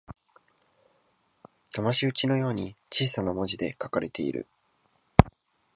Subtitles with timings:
[1.75, 4.47] だまし討ちのように小さな文字で書かれている